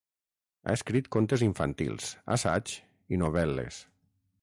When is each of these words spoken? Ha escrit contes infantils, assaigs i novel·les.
Ha 0.69 0.73
escrit 0.77 1.09
contes 1.17 1.45
infantils, 1.49 2.09
assaigs 2.37 2.77
i 3.17 3.25
novel·les. 3.27 3.83